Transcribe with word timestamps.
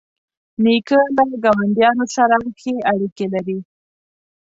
نیکه 0.63 0.99
له 1.15 1.23
ګاونډیانو 1.43 2.05
سره 2.15 2.35
ښې 2.59 2.73
اړیکې 2.91 3.25
لري. 3.33 3.57